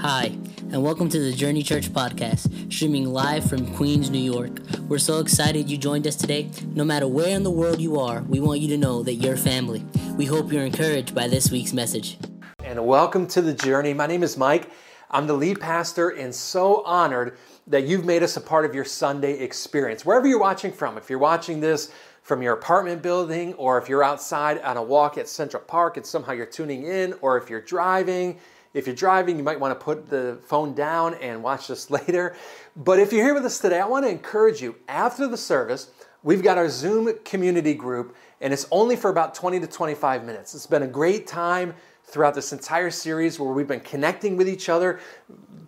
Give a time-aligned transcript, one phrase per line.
[0.00, 0.26] Hi,
[0.70, 4.60] and welcome to the Journey Church podcast, streaming live from Queens, New York.
[4.88, 6.48] We're so excited you joined us today.
[6.72, 9.36] No matter where in the world you are, we want you to know that you're
[9.36, 9.84] family.
[10.16, 12.16] We hope you're encouraged by this week's message.
[12.62, 13.92] And welcome to the journey.
[13.92, 14.70] My name is Mike.
[15.10, 17.36] I'm the lead pastor and so honored
[17.66, 20.06] that you've made us a part of your Sunday experience.
[20.06, 21.90] Wherever you're watching from, if you're watching this
[22.22, 26.06] from your apartment building, or if you're outside on a walk at Central Park and
[26.06, 28.38] somehow you're tuning in, or if you're driving,
[28.74, 32.36] if you're driving, you might want to put the phone down and watch this later.
[32.76, 35.90] But if you're here with us today, I want to encourage you after the service,
[36.22, 40.54] we've got our Zoom community group, and it's only for about 20 to 25 minutes.
[40.54, 44.68] It's been a great time throughout this entire series where we've been connecting with each
[44.68, 45.00] other,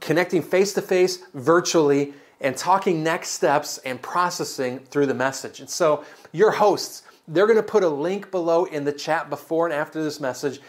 [0.01, 5.61] connecting face to face, virtually, and talking next steps and processing through the message.
[5.61, 9.67] And so, your hosts, they're going to put a link below in the chat before
[9.67, 10.61] and after this message.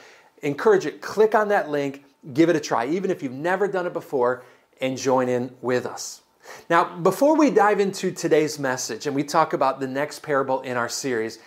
[0.43, 2.03] Encourage it, click on that link,
[2.33, 4.43] give it a try, even if you've never done it before,
[4.79, 6.21] and join in with us.
[6.69, 10.77] Now, before we dive into today's message and we talk about the next parable in
[10.77, 11.39] our series,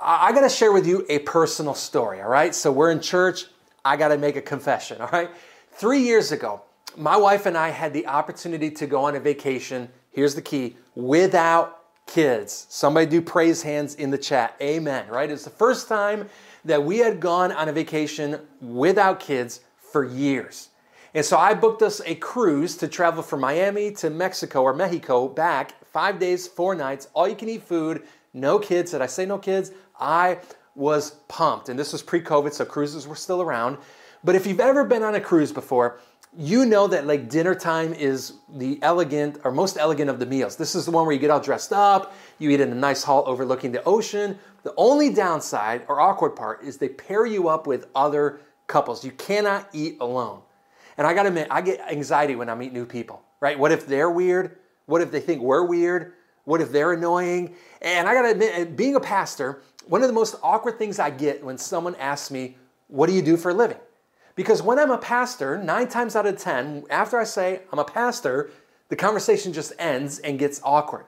[0.00, 2.54] I got to share with you a personal story, all right?
[2.54, 3.46] So we're in church.
[3.84, 5.30] I got to make a confession, all right?
[5.72, 6.62] Three years ago,
[6.96, 9.88] my wife and I had the opportunity to go on a vacation.
[10.10, 12.66] Here's the key without kids.
[12.68, 14.56] Somebody do praise hands in the chat.
[14.60, 15.30] Amen, right?
[15.30, 16.28] It's the first time
[16.64, 19.60] that we had gone on a vacation without kids
[19.92, 20.68] for years.
[21.14, 25.28] And so I booked us a cruise to travel from Miami to Mexico or Mexico
[25.28, 28.02] back five days, four nights, all you can eat food,
[28.32, 28.92] no kids.
[28.92, 29.72] Did I say no kids?
[29.98, 30.38] I
[30.76, 31.68] was pumped.
[31.68, 33.78] And this was pre COVID, so cruises were still around.
[34.22, 35.98] But if you've ever been on a cruise before,
[36.36, 40.54] you know that like dinner time is the elegant or most elegant of the meals.
[40.56, 43.02] This is the one where you get all dressed up, you eat in a nice
[43.02, 44.38] hall overlooking the ocean.
[44.62, 49.04] The only downside or awkward part is they pair you up with other couples.
[49.04, 50.40] You cannot eat alone.
[50.96, 53.58] And I gotta admit, I get anxiety when I meet new people, right?
[53.58, 54.58] What if they're weird?
[54.86, 56.14] What if they think we're weird?
[56.44, 57.54] What if they're annoying?
[57.82, 61.44] And I gotta admit, being a pastor, one of the most awkward things I get
[61.44, 62.56] when someone asks me,
[62.88, 63.78] What do you do for a living?
[64.34, 67.84] Because when I'm a pastor, nine times out of 10, after I say I'm a
[67.84, 68.50] pastor,
[68.88, 71.04] the conversation just ends and gets awkward.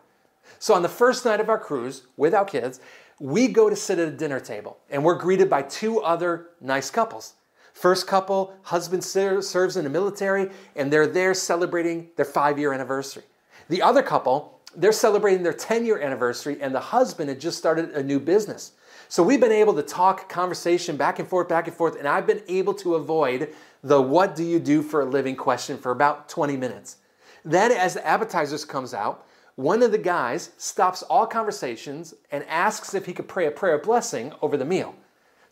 [0.59, 2.81] So on the first night of our cruise, without kids,
[3.19, 6.91] we go to sit at a dinner table and we're greeted by two other nice
[6.91, 7.35] couples.
[7.73, 13.25] First couple, husband serves in the military and they're there celebrating their five year anniversary.
[13.69, 17.91] The other couple, they're celebrating their 10 year anniversary and the husband had just started
[17.91, 18.73] a new business.
[19.09, 22.27] So we've been able to talk conversation back and forth, back and forth, and I've
[22.27, 23.53] been able to avoid
[23.83, 26.97] the what do you do for a living question for about 20 minutes.
[27.45, 32.95] Then, as the appetizers comes out, one of the guys stops all conversations and asks
[32.95, 34.95] if he could pray a prayer of blessing over the meal.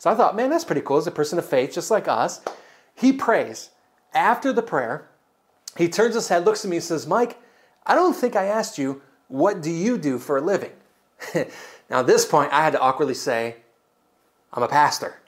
[0.01, 0.97] So I thought, man, that's pretty cool.
[0.97, 2.41] As a person of faith, just like us,
[2.95, 3.69] he prays.
[4.15, 5.07] After the prayer,
[5.77, 7.37] he turns his head, looks at me, and says, Mike,
[7.85, 10.71] I don't think I asked you, what do you do for a living?
[11.35, 13.57] now, at this point, I had to awkwardly say,
[14.51, 15.19] I'm a pastor.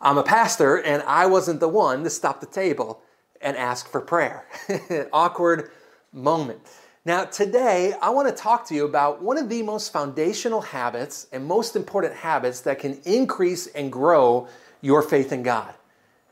[0.00, 3.02] I'm a pastor, and I wasn't the one to stop the table
[3.40, 4.46] and ask for prayer.
[5.12, 5.72] Awkward
[6.12, 6.62] moment.
[7.06, 11.28] Now, today, I want to talk to you about one of the most foundational habits
[11.30, 14.48] and most important habits that can increase and grow
[14.80, 15.72] your faith in God.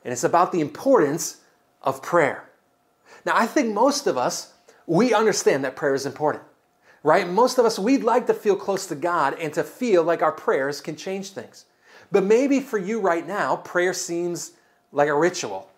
[0.05, 1.37] And it's about the importance
[1.81, 2.51] of prayer.
[3.25, 4.53] Now, I think most of us,
[4.85, 6.43] we understand that prayer is important,
[7.05, 7.29] right?
[7.29, 10.33] Most of us, we'd like to feel close to God and to feel like our
[10.33, 11.67] prayers can change things.
[12.11, 14.55] But maybe for you right now, prayer seems
[14.91, 15.71] like a ritual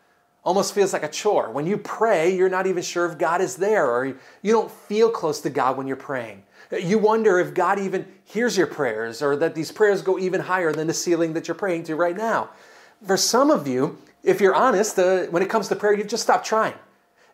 [0.46, 1.50] almost feels like a chore.
[1.50, 5.10] When you pray, you're not even sure if God is there, or you don't feel
[5.10, 6.44] close to God when you're praying.
[6.70, 10.72] You wonder if God even hears your prayers, or that these prayers go even higher
[10.72, 12.50] than the ceiling that you're praying to right now.
[13.04, 16.22] For some of you, if you're honest, uh, when it comes to prayer, you've just
[16.22, 16.74] stopped trying.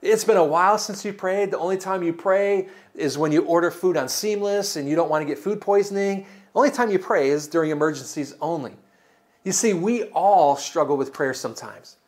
[0.00, 1.50] It's been a while since you prayed.
[1.50, 5.10] The only time you pray is when you order food on Seamless and you don't
[5.10, 6.22] want to get food poisoning.
[6.22, 8.72] The only time you pray is during emergencies only.
[9.44, 11.98] You see, we all struggle with prayer sometimes.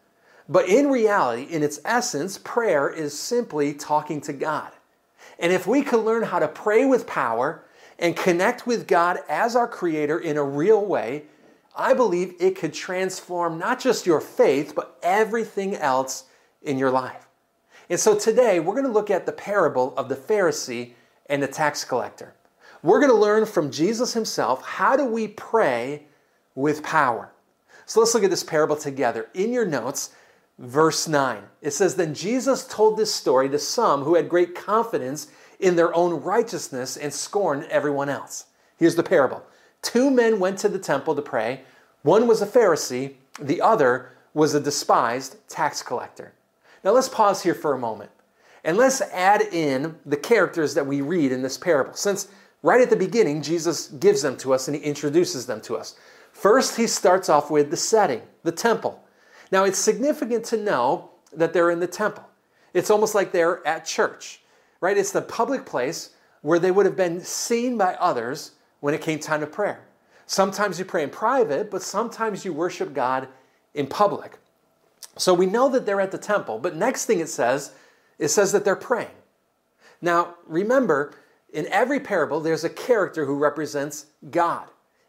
[0.49, 4.71] But in reality, in its essence, prayer is simply talking to God.
[5.39, 7.65] And if we could learn how to pray with power
[7.99, 11.25] and connect with God as our Creator in a real way,
[11.77, 16.25] I believe it could transform not just your faith, but everything else
[16.63, 17.27] in your life.
[17.91, 20.93] And so today, we're going to look at the parable of the Pharisee
[21.27, 22.35] and the tax collector.
[22.83, 26.05] We're going to learn from Jesus himself how do we pray
[26.55, 27.33] with power.
[27.87, 29.29] So let's look at this parable together.
[29.35, 30.11] In your notes,
[30.59, 31.43] verse 9.
[31.63, 35.29] It says, Then Jesus told this story to some who had great confidence
[35.59, 38.47] in their own righteousness and scorned everyone else.
[38.77, 39.43] Here's the parable
[39.83, 41.63] Two men went to the temple to pray.
[42.03, 46.33] One was a Pharisee, the other was a despised tax collector.
[46.83, 48.11] Now let's pause here for a moment
[48.65, 51.95] and let's add in the characters that we read in this parable.
[51.95, 52.29] Since
[52.63, 55.97] right at the beginning, Jesus gives them to us and he introduces them to us.
[56.33, 59.04] First, he starts off with the setting, the temple.
[59.51, 62.25] Now, it's significant to know that they're in the temple.
[62.73, 64.41] It's almost like they're at church,
[64.81, 64.97] right?
[64.97, 66.11] It's the public place
[66.43, 69.87] where they would have been seen by others when it came time to prayer.
[70.27, 73.29] Sometimes you pray in private, but sometimes you worship God
[73.75, 74.39] in public.
[75.17, 77.73] So we know that they're at the temple, but next thing it says,
[78.19, 79.09] it says that they're praying.
[80.01, 81.15] Now, remember,
[81.53, 84.67] in every parable, there's a character who represents God.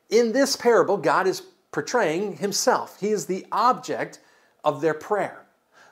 [0.10, 1.42] In this parable, God is
[1.72, 3.00] portraying himself.
[3.00, 4.20] He is the object
[4.66, 5.46] of their prayer.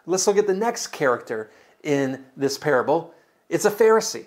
[0.05, 1.49] Let's look at the next character
[1.83, 3.13] in this parable.
[3.47, 4.25] It's a Pharisee.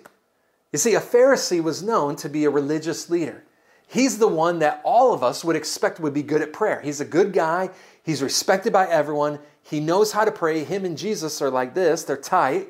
[0.71, 3.43] You see, a Pharisee was known to be a religious leader.
[3.87, 6.81] He's the one that all of us would expect would be good at prayer.
[6.81, 7.69] He's a good guy.
[8.03, 9.39] He's respected by everyone.
[9.61, 10.63] He knows how to pray.
[10.63, 12.69] Him and Jesus are like this, they're tight.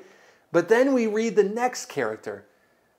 [0.52, 2.46] But then we read the next character,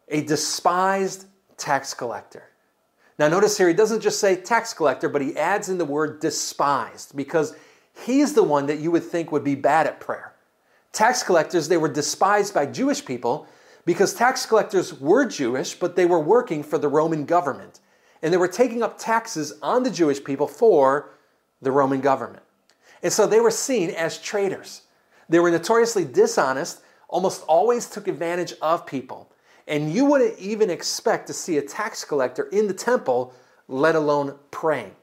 [0.09, 1.27] a despised
[1.57, 2.45] tax collector.
[3.19, 6.21] Now, notice here, he doesn't just say tax collector, but he adds in the word
[6.21, 7.57] despised because
[8.05, 10.35] he's the one that you would think would be bad at prayer.
[10.93, 13.47] Tax collectors, they were despised by Jewish people
[13.85, 17.81] because tax collectors were Jewish, but they were working for the Roman government
[18.23, 21.11] and they were taking up taxes on the Jewish people for
[21.63, 22.43] the Roman government.
[23.03, 24.83] And so they were seen as traitors.
[25.29, 29.31] They were notoriously dishonest, almost always took advantage of people.
[29.67, 33.35] And you wouldn't even expect to see a tax collector in the temple,
[33.69, 34.95] let alone praying.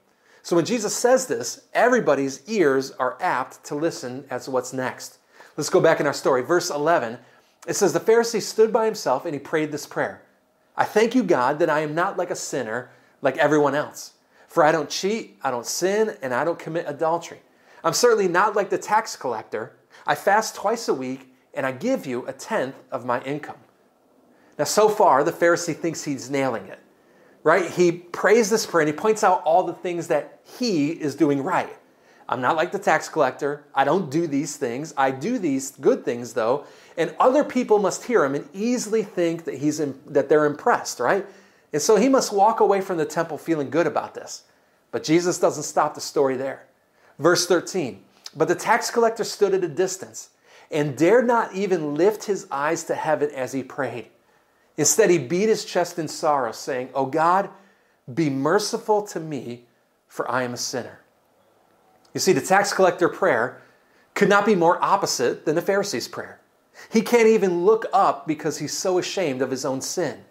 [0.46, 5.18] So when Jesus says this, everybody's ears are apt to listen as to what's next.
[5.58, 6.44] Let's go back in our story.
[6.44, 7.18] Verse 11,
[7.68, 10.22] it says, The Pharisee stood by himself and he prayed this prayer
[10.78, 12.92] I thank you, God, that I am not like a sinner
[13.24, 14.14] like everyone else.
[14.48, 17.40] For I don't cheat, I don't sin, and I don't commit adultery.
[17.84, 19.72] I'm certainly not like the tax collector.
[20.06, 23.58] I fast twice a week, and I give you a tenth of my income.
[24.60, 26.80] Now, so far, the Pharisee thinks he's nailing it,
[27.46, 27.70] right?
[27.70, 31.44] He prays this prayer and he points out all the things that he is doing
[31.44, 31.70] right.
[32.28, 33.64] I'm not like the tax collector.
[33.76, 34.96] I don't do these things.
[34.98, 36.66] I do these good things, though.
[36.98, 41.00] And other people must hear him and easily think that, he's in, that they're impressed,
[41.00, 41.24] right?
[41.72, 44.42] And so he must walk away from the temple feeling good about this.
[44.90, 46.66] But Jesus doesn't stop the story there.
[47.20, 48.04] Verse 13
[48.36, 50.32] But the tax collector stood at a distance
[50.72, 54.08] and dared not even lift his eyes to heaven as he prayed.
[54.78, 57.50] Instead, he beat his chest in sorrow, saying, O God,
[58.14, 59.66] be merciful to me,
[60.08, 61.00] for I am a sinner.
[62.14, 63.62] You see, the tax collector prayer
[64.14, 66.40] could not be more opposite than the Pharisee's prayer.
[66.90, 70.24] He can't even look up because he's so ashamed of his own sin.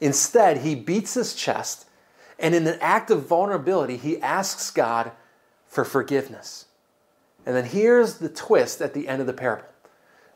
[0.00, 1.86] Instead, he beats his chest
[2.38, 5.12] and, in an act of vulnerability, he asks God
[5.66, 6.66] for forgiveness.
[7.44, 9.68] And then here's the twist at the end of the parable.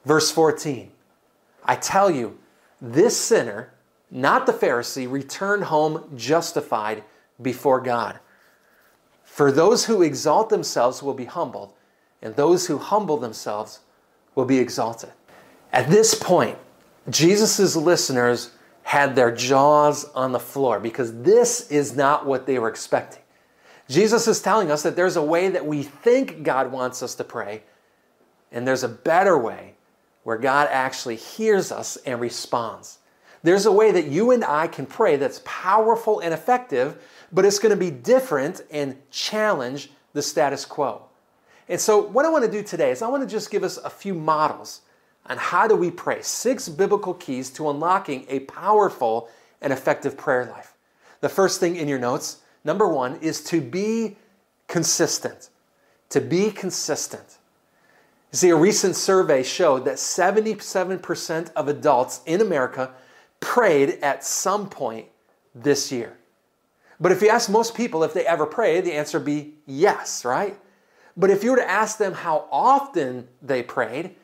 [0.05, 0.91] Verse 14
[1.65, 2.39] I tell you,
[2.81, 3.73] this sinner,
[4.11, 7.05] not the Pharisee, returned home justified
[7.41, 8.19] before God.
[9.25, 11.73] For those who exalt themselves will be humbled,
[12.23, 13.81] and those who humble themselves
[14.35, 15.11] will be exalted.
[15.73, 16.59] At this point,
[17.09, 18.51] Jesus' listeners
[18.83, 23.23] had their jaws on the floor because this is not what they were expecting.
[23.89, 27.25] Jesus is telling us that there's a way that we think God wants us to
[27.25, 27.63] pray,
[28.53, 29.75] and there's a better way
[30.23, 32.99] where God actually hears us and responds.
[33.43, 37.59] There's a way that you and I can pray that's powerful and effective, but it's
[37.59, 41.03] going to be different and challenge the status quo.
[41.69, 43.79] And so, what I want to do today is I want to just give us
[43.79, 44.83] a few models
[45.27, 46.21] on how do we pray.
[46.21, 49.29] Six biblical keys to unlocking a powerful
[49.61, 50.75] and effective prayer life.
[51.21, 54.17] The first thing in your notes, number one, is to be
[54.67, 55.51] consistent.
[56.11, 57.39] To be consistent.
[58.33, 62.93] You see, a recent survey showed that 77% of adults in America
[63.41, 65.07] prayed at some point
[65.55, 66.17] this year.
[67.01, 70.25] But if you ask most people if they ever pray, the answer would be yes,
[70.25, 70.57] right?
[71.17, 74.15] But if you were to ask them how often they prayed,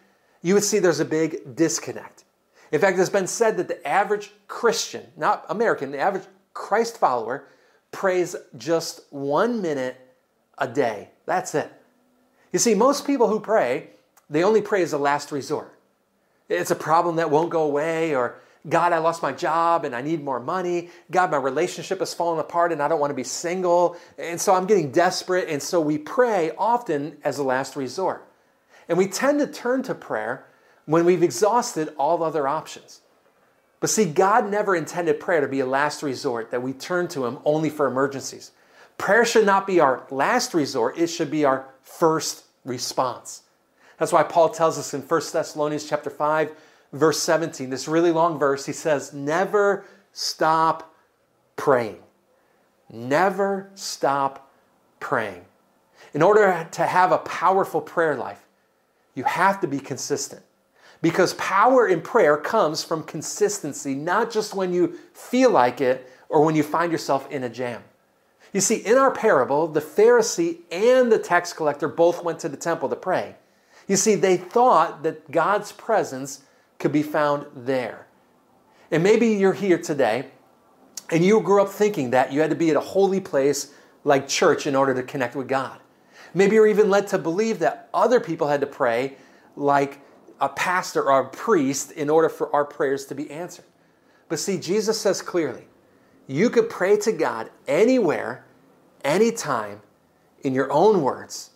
[0.43, 2.25] you would see there's a big disconnect.
[2.71, 7.49] In fact, it's been said that the average Christian, not American, the average Christ follower,
[7.91, 9.97] prays just one minute
[10.59, 11.11] a day.
[11.25, 11.73] That's it.
[12.53, 13.91] You see, most people who pray,
[14.29, 15.73] they only pray as a last resort.
[16.49, 18.37] It's a problem that won't go away, or
[18.69, 20.91] God, I lost my job and I need more money.
[21.11, 23.97] God, my relationship is falling apart and I don't want to be single.
[24.19, 25.49] And so I'm getting desperate.
[25.49, 28.27] And so we pray often as a last resort.
[28.89, 30.47] And we tend to turn to prayer
[30.85, 33.03] when we've exhausted all other options.
[33.79, 37.27] But see, God never intended prayer to be a last resort that we turn to
[37.27, 38.53] Him only for emergencies.
[38.99, 43.43] Prayer should not be our last resort, it should be our first response.
[43.99, 46.53] That's why Paul tells us in 1 Thessalonians chapter 5,
[46.93, 50.95] verse 17, this really long verse, he says, Never stop
[51.57, 51.99] praying.
[52.91, 54.51] Never stop
[55.01, 55.45] praying.
[56.15, 58.47] In order to have a powerful prayer life,
[59.15, 60.43] you have to be consistent.
[61.03, 66.45] Because power in prayer comes from consistency, not just when you feel like it or
[66.45, 67.83] when you find yourself in a jam.
[68.53, 72.57] You see, in our parable, the Pharisee and the tax collector both went to the
[72.57, 73.37] temple to pray.
[73.87, 76.43] You see, they thought that God's presence
[76.79, 78.07] could be found there.
[78.91, 80.27] And maybe you're here today
[81.11, 83.73] and you grew up thinking that you had to be at a holy place
[84.05, 85.79] like church in order to connect with God.
[86.35, 89.17] Maybe you're even led to believe that other people had to pray
[89.57, 90.01] like
[90.41, 93.65] a pastor or a priest in order for our prayers to be answered.
[94.29, 95.67] But see, Jesus says clearly,
[96.27, 98.45] you could pray to God anywhere,
[99.05, 99.81] anytime,
[100.43, 101.51] in your own words,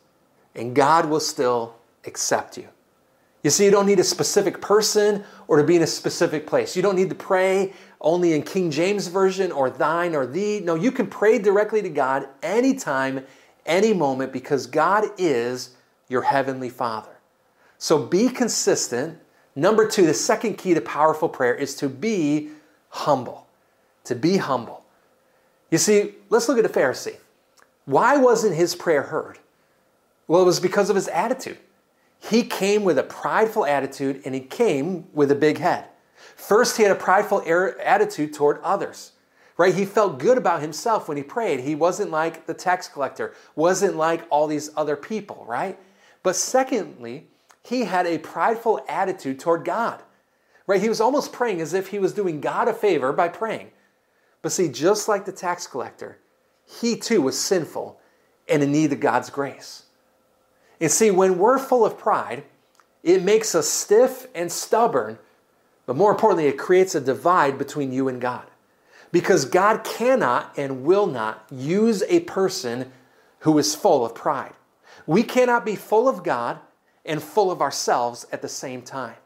[0.54, 2.68] and God will still accept you.
[3.42, 6.76] You see, you don't need a specific person or to be in a specific place.
[6.76, 10.60] You don't need to pray only in King James Version or thine or thee.
[10.60, 13.24] No, you can pray directly to God anytime,
[13.64, 15.70] any moment, because God is
[16.08, 17.16] your heavenly Father.
[17.78, 19.18] So be consistent.
[19.56, 22.50] Number two, the second key to powerful prayer is to be
[22.90, 23.46] humble.
[24.04, 24.84] To be humble.
[25.70, 27.16] You see, let's look at the Pharisee.
[27.86, 29.38] Why wasn't his prayer heard?
[30.28, 31.58] Well, it was because of his attitude.
[32.20, 35.86] He came with a prideful attitude and he came with a big head.
[36.36, 37.42] First, he had a prideful
[37.82, 39.12] attitude toward others,
[39.56, 39.74] right?
[39.74, 41.60] He felt good about himself when he prayed.
[41.60, 45.78] He wasn't like the tax collector, wasn't like all these other people, right?
[46.22, 47.26] But secondly,
[47.62, 50.02] he had a prideful attitude toward God,
[50.66, 50.80] right?
[50.80, 53.70] He was almost praying as if he was doing God a favor by praying.
[54.42, 56.18] But see, just like the tax collector,
[56.64, 57.98] he too was sinful
[58.48, 59.84] and in need of God's grace.
[60.80, 62.44] And see, when we're full of pride,
[63.02, 65.18] it makes us stiff and stubborn,
[65.86, 68.46] but more importantly, it creates a divide between you and God.
[69.12, 72.92] Because God cannot and will not use a person
[73.40, 74.54] who is full of pride.
[75.06, 76.60] We cannot be full of God
[77.04, 79.16] and full of ourselves at the same time.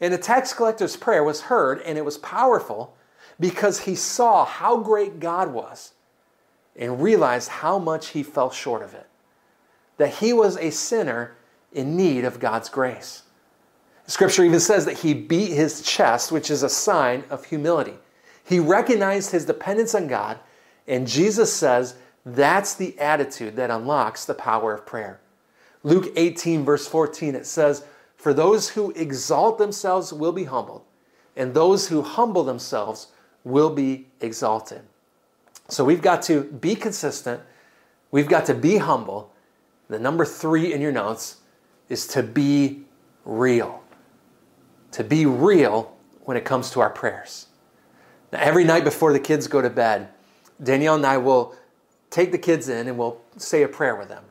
[0.00, 2.94] And the tax collector's prayer was heard and it was powerful
[3.40, 5.94] because he saw how great God was
[6.76, 9.07] and realized how much he fell short of it
[9.98, 11.36] that he was a sinner
[11.72, 13.22] in need of God's grace.
[14.06, 17.94] Scripture even says that he beat his chest, which is a sign of humility.
[18.42, 20.38] He recognized his dependence on God,
[20.86, 25.20] and Jesus says that's the attitude that unlocks the power of prayer.
[25.82, 27.84] Luke 18, verse 14, it says,
[28.16, 30.84] For those who exalt themselves will be humbled,
[31.36, 33.08] and those who humble themselves
[33.44, 34.82] will be exalted.
[35.68, 37.42] So we've got to be consistent,
[38.10, 39.32] we've got to be humble,
[39.88, 41.38] the number three in your notes
[41.88, 42.84] is to be
[43.24, 43.82] real.
[44.92, 47.46] To be real when it comes to our prayers.
[48.32, 50.08] Now, every night before the kids go to bed,
[50.62, 51.54] Danielle and I will
[52.10, 54.24] take the kids in and we'll say a prayer with them.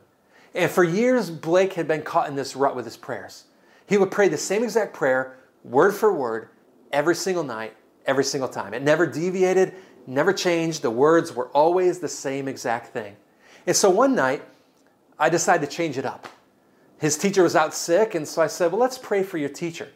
[0.54, 3.44] And for years, Blake had been caught in this rut with his prayers.
[3.86, 6.48] He would pray the same exact prayer, word for word,
[6.92, 7.74] every single night,
[8.06, 8.74] every single time.
[8.74, 9.74] It never deviated,
[10.06, 10.82] never changed.
[10.82, 13.16] The words were always the same exact thing.
[13.66, 14.42] And so one night,
[15.18, 16.28] I decided to change it up.
[16.98, 19.88] His teacher was out sick, and so I said, Well, let's pray for your teacher.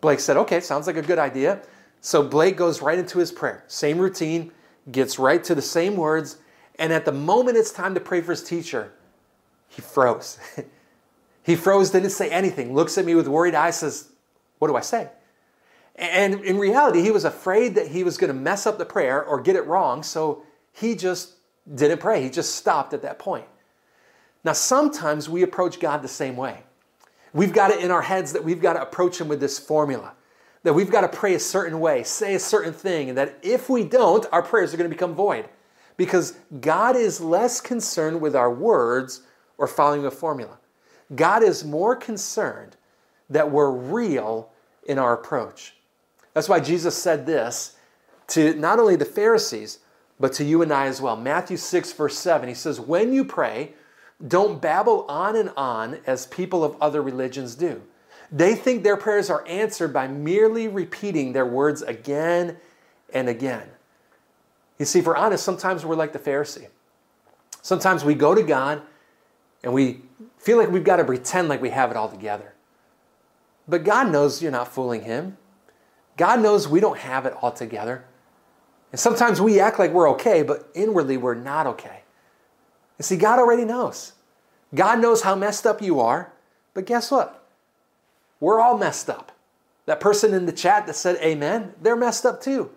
[0.00, 1.62] Blake said, Okay, sounds like a good idea.
[2.00, 3.64] So Blake goes right into his prayer.
[3.66, 4.52] Same routine,
[4.90, 6.38] gets right to the same words,
[6.78, 8.92] and at the moment it's time to pray for his teacher,
[9.68, 10.38] he froze.
[11.42, 14.10] he froze, didn't say anything, looks at me with worried eyes, says,
[14.58, 15.08] What do I say?
[15.96, 19.24] And in reality, he was afraid that he was going to mess up the prayer
[19.24, 21.34] or get it wrong, so he just
[21.74, 22.22] didn't pray.
[22.22, 23.46] He just stopped at that point.
[24.48, 26.62] Now, sometimes we approach God the same way.
[27.34, 30.14] We've got it in our heads that we've got to approach Him with this formula,
[30.62, 33.68] that we've got to pray a certain way, say a certain thing, and that if
[33.68, 35.50] we don't, our prayers are going to become void.
[35.98, 39.20] Because God is less concerned with our words
[39.58, 40.56] or following a formula.
[41.14, 42.74] God is more concerned
[43.28, 44.48] that we're real
[44.86, 45.74] in our approach.
[46.32, 47.76] That's why Jesus said this
[48.28, 49.80] to not only the Pharisees,
[50.18, 51.16] but to you and I as well.
[51.16, 53.74] Matthew 6, verse 7, he says, When you pray,
[54.26, 57.82] don't babble on and on as people of other religions do.
[58.30, 62.56] They think their prayers are answered by merely repeating their words again
[63.14, 63.68] and again.
[64.78, 66.66] You see, we're honest, sometimes we're like the Pharisee.
[67.62, 68.82] Sometimes we go to God
[69.62, 70.02] and we
[70.38, 72.54] feel like we've got to pretend like we have it all together.
[73.66, 75.36] But God knows you're not fooling Him.
[76.16, 78.04] God knows we don't have it all together.
[78.92, 81.97] And sometimes we act like we're okay, but inwardly we're not okay.
[82.98, 84.12] And see, God already knows.
[84.74, 86.32] God knows how messed up you are,
[86.74, 87.46] But guess what?
[88.40, 89.32] We're all messed up.
[89.86, 92.70] That person in the chat that said amen, they're messed up too.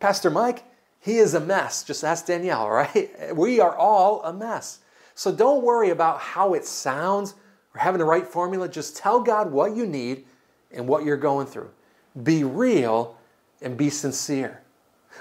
[0.00, 0.64] Pastor Mike,
[1.00, 1.82] he is a mess.
[1.82, 3.10] Just ask Danielle, right?
[3.34, 4.80] We are all a mess.
[5.14, 7.34] So don't worry about how it sounds
[7.74, 8.68] or having the right formula.
[8.68, 10.24] Just tell God what you need
[10.70, 11.70] and what you're going through.
[12.22, 13.16] Be real
[13.60, 14.60] and be sincere.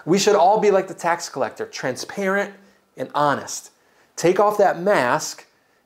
[0.06, 2.54] We should all be like the tax collector, transparent
[2.98, 3.72] and honest.
[4.18, 5.46] Take off that mask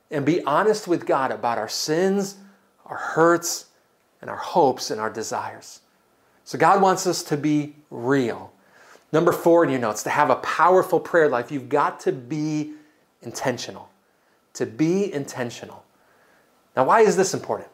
[0.10, 2.38] and be honest with God about our sins,
[2.86, 3.66] our hurts,
[4.22, 5.82] and our hopes and our desires.
[6.44, 8.52] So God wants us to be real.
[9.12, 12.74] Number four in your notes, to have a powerful prayer life, you've got to be
[13.22, 13.90] intentional.
[14.54, 15.84] To be intentional.
[16.76, 17.70] Now, why is this important?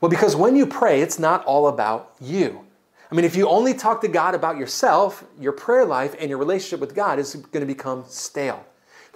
[0.00, 2.64] Well, because when you pray, it's not all about you.
[3.10, 6.38] I mean, if you only talk to God about yourself, your prayer life and your
[6.38, 8.64] relationship with God is going to become stale.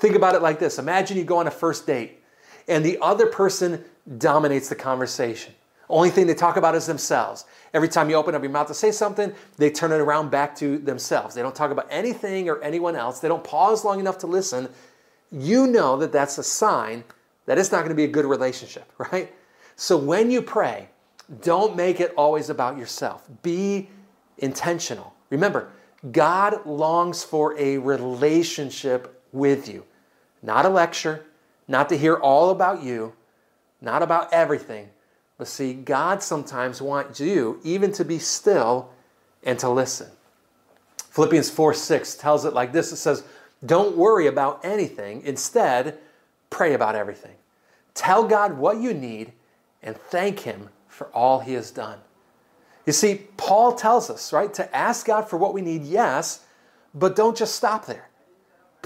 [0.00, 2.22] Think about it like this Imagine you go on a first date
[2.66, 3.84] and the other person
[4.18, 5.54] dominates the conversation.
[5.88, 7.44] Only thing they talk about is themselves.
[7.74, 10.54] Every time you open up your mouth to say something, they turn it around back
[10.56, 11.34] to themselves.
[11.34, 13.18] They don't talk about anything or anyone else.
[13.18, 14.68] They don't pause long enough to listen.
[15.32, 17.04] You know that that's a sign
[17.46, 19.32] that it's not going to be a good relationship, right?
[19.74, 20.88] So when you pray,
[21.42, 23.28] don't make it always about yourself.
[23.42, 23.88] Be
[24.38, 25.14] intentional.
[25.30, 25.70] Remember,
[26.12, 29.84] God longs for a relationship with you,
[30.42, 31.24] not a lecture,
[31.68, 33.14] not to hear all about you,
[33.80, 34.88] not about everything.
[35.38, 38.90] But see, God sometimes wants you even to be still
[39.42, 40.08] and to listen.
[41.10, 43.24] Philippians 4 6 tells it like this it says,
[43.64, 45.22] Don't worry about anything.
[45.22, 45.98] Instead,
[46.50, 47.36] pray about everything.
[47.94, 49.32] Tell God what you need
[49.82, 51.98] and thank Him for all He has done.
[52.84, 56.44] You see, Paul tells us, right, to ask God for what we need, yes,
[56.94, 58.09] but don't just stop there.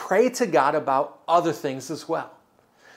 [0.05, 2.31] Pray to God about other things as well.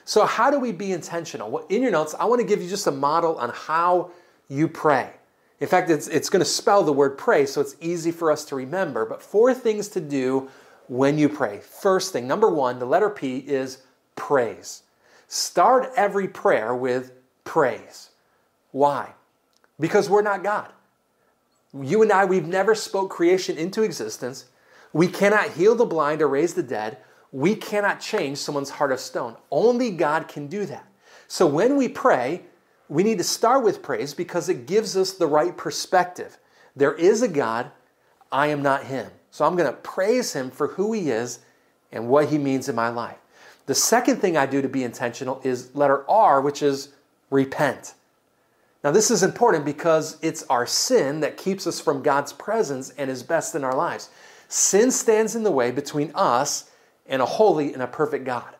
[0.03, 1.49] So, how do we be intentional?
[1.49, 4.11] Well, in your notes, I want to give you just a model on how
[4.49, 5.11] you pray.
[5.61, 8.43] In fact, it's, it's going to spell the word pray, so it's easy for us
[8.45, 9.05] to remember.
[9.05, 10.49] But four things to do
[10.89, 11.61] when you pray.
[11.61, 13.83] First thing, number one, the letter P is
[14.17, 14.83] praise.
[15.29, 17.13] Start every prayer with
[17.45, 18.09] praise.
[18.71, 19.13] Why?
[19.79, 20.73] Because we're not God.
[21.73, 24.43] You and I, we've never spoke creation into existence.
[24.93, 26.97] We cannot heal the blind or raise the dead.
[27.31, 29.35] We cannot change someone's heart of stone.
[29.51, 30.87] Only God can do that.
[31.27, 32.43] So when we pray,
[32.89, 36.37] we need to start with praise because it gives us the right perspective.
[36.75, 37.71] There is a God,
[38.31, 39.11] I am not Him.
[39.31, 41.39] So I'm going to praise Him for who He is
[41.91, 43.17] and what He means in my life.
[43.65, 46.89] The second thing I do to be intentional is letter R, which is
[47.29, 47.93] repent.
[48.83, 53.09] Now, this is important because it's our sin that keeps us from God's presence and
[53.09, 54.09] His best in our lives.
[54.47, 56.69] Sin stands in the way between us
[57.05, 58.55] and a holy and a perfect God.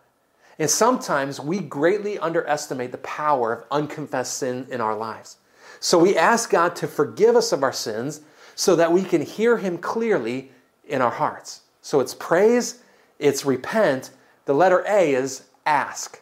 [0.59, 5.37] And sometimes we greatly underestimate the power of unconfessed sin in our lives.
[5.79, 8.21] So we ask God to forgive us of our sins
[8.55, 10.51] so that we can hear Him clearly
[10.87, 11.61] in our hearts.
[11.81, 12.81] So it's praise,
[13.19, 14.11] it's repent.
[14.45, 16.21] The letter A is ask.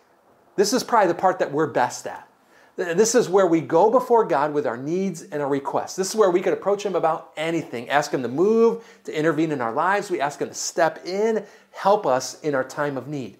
[0.56, 2.28] This is probably the part that we're best at.
[2.78, 5.96] This is where we go before God with our needs and our requests.
[5.96, 9.52] This is where we could approach Him about anything, ask Him to move, to intervene
[9.52, 10.12] in our lives.
[10.12, 13.38] We ask Him to step in, help us in our time of need.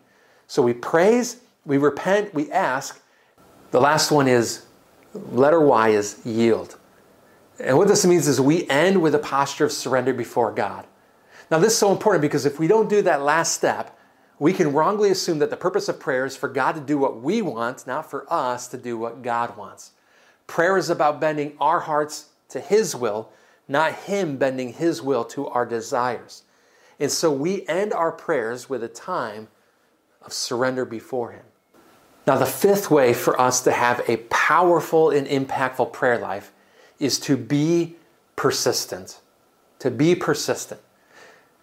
[0.48, 3.02] So we praise, we repent, we ask.
[3.72, 4.66] The last one is
[5.14, 6.78] letter Y is yield.
[7.60, 10.86] And what this means is we end with a posture of surrender before God.
[11.52, 13.98] Now, this is so important because if we don't do that last step,
[14.40, 17.22] we can wrongly assume that the purpose of prayer is for God to do what
[17.22, 19.92] we want, not for us to do what God wants.
[20.48, 23.30] Prayer is about bending our hearts to His will,
[23.68, 26.44] not Him bending His will to our desires.
[27.00, 29.48] And so we end our prayers with a time
[30.22, 31.46] of surrender before Him.
[32.28, 36.52] Now, the fifth way for us to have a powerful and impactful prayer life
[37.00, 37.96] is to be
[38.36, 39.20] persistent.
[39.80, 40.82] To be persistent.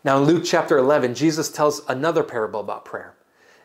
[0.05, 3.15] Now, in Luke chapter 11, Jesus tells another parable about prayer.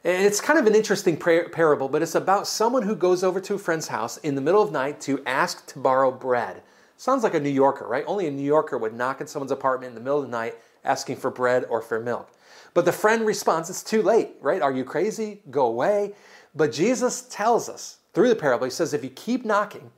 [0.04, 3.56] And it's kind of an interesting parable, but it's about someone who goes over to
[3.56, 6.62] a friend's house in the middle of night to ask to borrow bread.
[6.95, 8.04] Sounds like a New Yorker, right?
[8.06, 10.56] Only a New Yorker would knock at someone's apartment in the middle of the night
[10.84, 12.30] asking for bread or for milk.
[12.76, 14.62] But the friend responds, It's too late, right?
[14.62, 15.41] Are you crazy?
[15.50, 16.13] Go away.
[16.54, 19.89] But Jesus tells us through the parable, He says, if you keep knocking,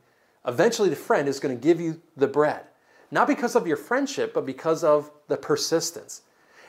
[0.46, 2.64] eventually the friend is going to give you the bread.
[3.10, 6.22] Not because of your friendship, but because of the persistence.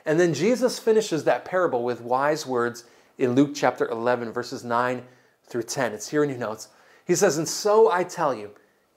[0.05, 2.85] And then Jesus finishes that parable with wise words
[3.17, 5.03] in Luke chapter 11, verses 9
[5.45, 5.93] through 10.
[5.93, 6.69] It's here in your notes.
[7.05, 8.51] He says, And so I tell you,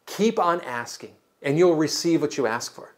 [0.06, 1.12] keep on asking,
[1.42, 2.94] and you'll receive what you ask for.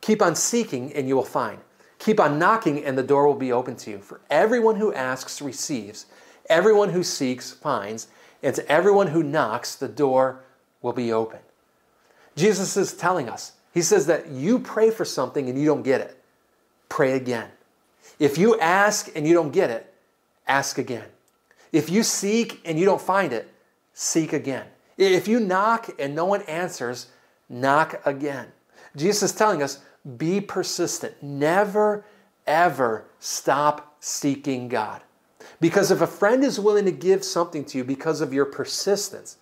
[0.00, 1.58] Keep on seeking, and you will find.
[1.98, 3.98] Keep on knocking, and the door will be open to you.
[3.98, 6.06] For everyone who asks receives,
[6.48, 8.08] everyone who seeks finds,
[8.42, 10.44] and to everyone who knocks, the door
[10.80, 11.40] will be open.
[12.36, 16.00] Jesus is telling us, He says that you pray for something and you don't get
[16.00, 16.17] it,
[16.98, 17.48] pray again.
[18.18, 19.94] If you ask and you don't get it,
[20.48, 21.04] ask again.
[21.70, 23.48] If you seek and you don't find it,
[23.92, 24.66] seek again.
[24.96, 27.06] If you knock and no one answers,
[27.48, 28.48] knock again.
[28.96, 29.78] Jesus is telling us
[30.16, 31.14] be persistent.
[31.22, 32.04] Never,
[32.48, 35.00] ever stop seeking God.
[35.60, 39.36] Because if a friend is willing to give something to you because of your persistence,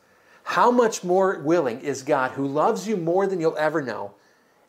[0.45, 4.13] how much more willing is God, who loves you more than you'll ever know,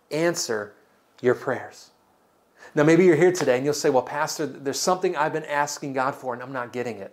[0.10, 0.72] answer
[1.20, 1.90] your prayers?
[2.78, 5.94] Now, maybe you're here today and you'll say, Well, Pastor, there's something I've been asking
[5.94, 7.12] God for and I'm not getting it.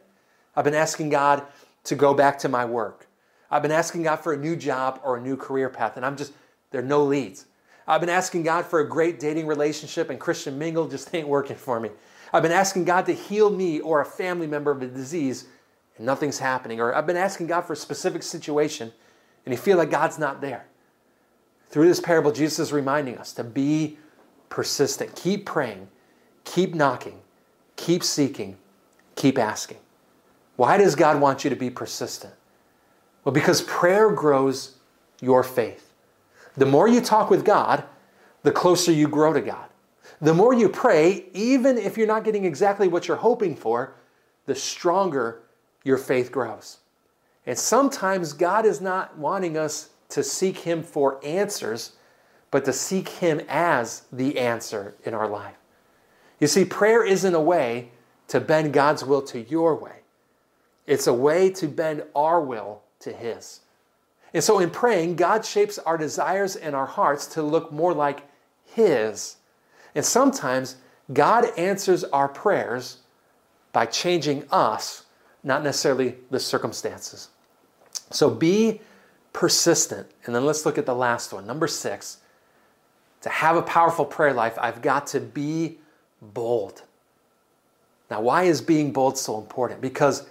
[0.55, 1.43] I've been asking God
[1.85, 3.07] to go back to my work.
[3.51, 6.19] I've been asking God for a new job or a new career path, and I'm
[6.19, 6.35] just,
[6.71, 7.47] there are no leads.
[7.89, 11.57] I've been asking God for a great dating relationship, and Christian mingle just ain't working
[11.57, 11.89] for me.
[12.35, 15.47] I've been asking God to heal me or a family member of a disease,
[15.97, 16.79] and nothing's happening.
[16.79, 18.93] Or I've been asking God for a specific situation,
[19.47, 20.67] and you feel like God's not there.
[21.69, 23.97] Through this parable, Jesus is reminding us to be
[24.55, 25.17] persistent.
[25.17, 25.89] Keep praying,
[26.45, 27.21] keep knocking,
[27.75, 28.57] keep seeking,
[29.17, 29.79] keep asking.
[30.55, 32.33] Why does God want you to be persistent?
[33.25, 34.77] Well, because prayer grows
[35.21, 35.93] your faith.
[36.57, 37.83] The more you talk with God,
[38.45, 39.71] the closer you grow to God.
[40.21, 43.97] The more you pray, even if you're not getting exactly what you're hoping for,
[44.47, 45.43] the stronger
[45.83, 46.79] your faith grows.
[47.45, 51.95] And sometimes God is not wanting us to seek Him for answers,
[52.55, 55.57] but to seek Him as the answer in our life.
[56.39, 57.89] You see, prayer isn't a way
[58.29, 60.03] to bend God's will to your way,
[60.87, 63.59] it's a way to bend our will to His.
[64.33, 68.23] And so in praying, God shapes our desires and our hearts to look more like
[68.65, 69.35] His.
[69.97, 70.77] And sometimes
[71.13, 72.99] God answers our prayers
[73.73, 75.07] by changing us,
[75.43, 77.31] not necessarily the circumstances.
[78.13, 78.81] So be
[79.33, 80.07] persistent.
[80.25, 81.49] And then let's look at the last one.
[81.49, 82.19] Number six,
[83.25, 85.77] to have a powerful prayer life, I've got to be
[86.23, 86.83] bold.
[88.11, 89.81] Now, why is being bold so important?
[89.83, 90.27] Because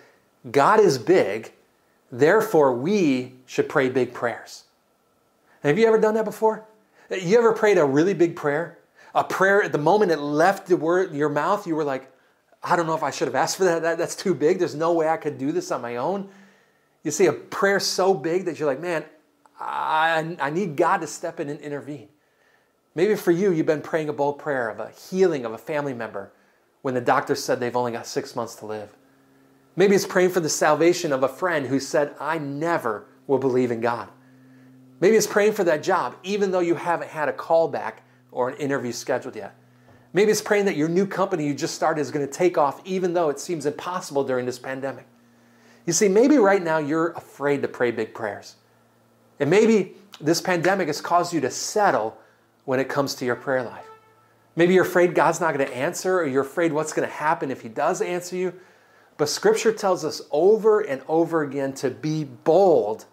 [0.52, 1.52] God is big
[2.14, 4.66] Therefore, we should pray big prayers.
[5.64, 6.64] Have you ever done that before?
[7.10, 8.78] You ever prayed a really big prayer?
[9.16, 12.12] A prayer at the moment it left the word your mouth, you were like,
[12.62, 13.82] I don't know if I should have asked for that.
[13.82, 13.98] that.
[13.98, 14.60] That's too big.
[14.60, 16.30] There's no way I could do this on my own.
[17.04, 19.04] You see a prayer so big that you're like, man,
[19.60, 22.10] I, I need God to step in and intervene.
[22.96, 25.94] Maybe for you, you've been praying a bold prayer of a healing of a family
[25.94, 26.32] member
[26.84, 28.96] when the doctor said they've only got six months to live.
[29.76, 33.72] Maybe it's praying for the salvation of a friend who said, I never will believe
[33.72, 34.10] in God.
[35.00, 37.96] Maybe it's praying for that job, even though you haven't had a callback
[38.32, 39.56] or an interview scheduled yet.
[40.14, 42.80] Maybe it's praying that your new company you just started is going to take off,
[42.86, 45.08] even though it seems impossible during this pandemic.
[45.88, 48.56] You see, maybe right now you're afraid to pray big prayers.
[49.40, 52.18] And maybe this pandemic has caused you to settle
[52.66, 53.88] when it comes to your prayer life.
[54.56, 57.52] Maybe you're afraid God's not going to answer, or you're afraid what's going to happen
[57.52, 58.54] if He does answer you.
[59.18, 63.06] But Scripture tells us over and over again to be bold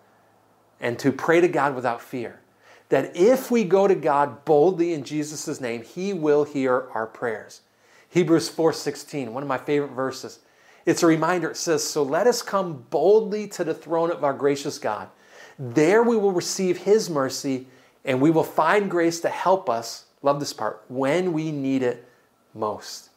[0.80, 2.40] and to pray to God without fear.
[2.88, 7.62] That if we go to God boldly in Jesus' name, He will hear our prayers.
[8.08, 10.40] Hebrews 4:16, one of my favorite verses.
[10.84, 11.50] It's a reminder.
[11.50, 15.08] It says, So let us come boldly to the throne of our gracious God.
[15.58, 17.68] There we will receive His mercy
[18.04, 22.06] and we will find grace to help us, love this part, when we need it
[22.54, 23.10] most.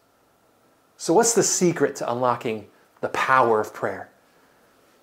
[0.97, 2.67] So, what's the secret to unlocking
[3.01, 4.09] the power of prayer?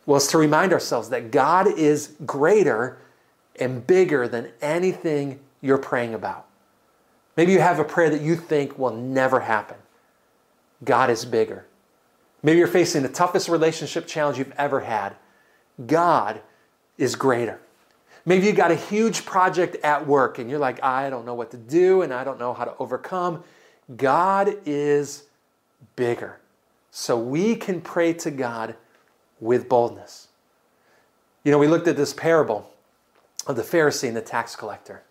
[0.06, 2.98] Well, it's to remind ourselves that God is greater
[3.58, 6.46] and bigger than anything you're praying about.
[7.36, 9.76] Maybe you have a prayer that you think will never happen.
[10.84, 11.66] God is bigger.
[12.42, 15.14] Maybe you're facing the toughest relationship challenge you've ever had.
[15.86, 16.40] God
[16.96, 17.60] is greater.
[18.26, 21.50] Maybe you got a huge project at work and you're like, I don't know what
[21.52, 23.42] to do and I don't know how to overcome.
[23.96, 25.24] God is
[25.96, 26.38] bigger
[26.90, 28.74] so we can pray to God
[29.40, 30.28] with boldness.
[31.44, 32.70] You know, we looked at this parable
[33.46, 35.02] of the Pharisee and the tax collector.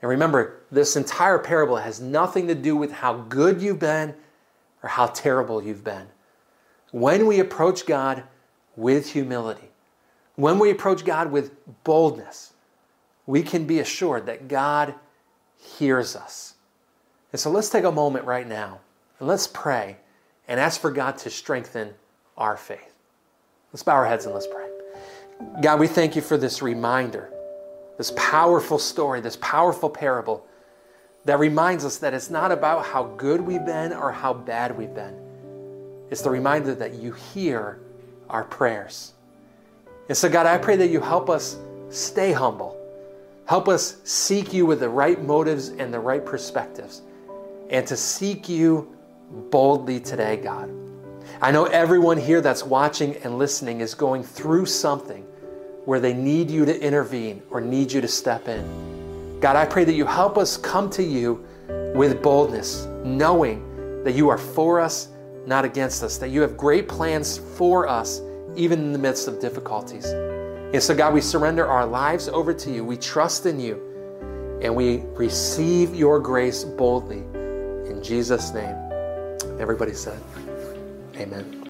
[0.00, 4.14] And remember, this entire parable has nothing to do with how good you've been
[4.82, 6.06] or how terrible you've been.
[6.92, 8.22] When we approach God
[8.76, 9.70] with humility,
[10.36, 11.52] when we approach God with
[11.84, 12.52] boldness,
[13.26, 14.94] we can be assured that God
[15.58, 16.54] hears us.
[17.32, 18.80] And so let's take a moment right now
[19.18, 19.96] and let's pray
[20.46, 21.94] and ask for God to strengthen
[22.36, 22.94] our faith.
[23.72, 24.68] Let's bow our heads and let's pray.
[25.62, 27.30] God, we thank you for this reminder,
[27.96, 30.46] this powerful story, this powerful parable
[31.24, 34.94] that reminds us that it's not about how good we've been or how bad we've
[34.94, 35.18] been.
[36.10, 37.80] It's the reminder that you hear
[38.28, 39.13] our prayers.
[40.08, 42.76] And so, God, I pray that you help us stay humble.
[43.46, 47.02] Help us seek you with the right motives and the right perspectives,
[47.70, 48.96] and to seek you
[49.50, 50.70] boldly today, God.
[51.42, 55.22] I know everyone here that's watching and listening is going through something
[55.84, 59.40] where they need you to intervene or need you to step in.
[59.40, 61.44] God, I pray that you help us come to you
[61.94, 65.08] with boldness, knowing that you are for us,
[65.46, 68.22] not against us, that you have great plans for us,
[68.56, 70.06] even in the midst of difficulties.
[70.06, 72.84] And so, God, we surrender our lives over to you.
[72.84, 77.18] We trust in you, and we receive your grace boldly.
[77.88, 78.74] In Jesus' name.
[79.60, 80.20] Everybody said,
[81.16, 81.63] Amen.